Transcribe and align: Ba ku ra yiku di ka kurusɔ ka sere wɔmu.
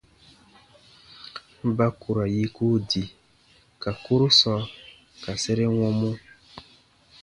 Ba 1.77 1.87
ku 1.99 2.09
ra 2.15 2.25
yiku 2.35 2.67
di 2.89 3.03
ka 3.81 3.91
kurusɔ 4.03 4.55
ka 5.21 5.31
sere 5.41 5.65
wɔmu. 5.77 6.11